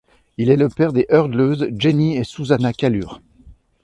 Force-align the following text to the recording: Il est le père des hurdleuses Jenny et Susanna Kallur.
Il 0.39 0.49
est 0.49 0.55
le 0.57 0.67
père 0.67 0.93
des 0.93 1.05
hurdleuses 1.11 1.69
Jenny 1.77 2.17
et 2.17 2.23
Susanna 2.23 2.73
Kallur. 2.73 3.21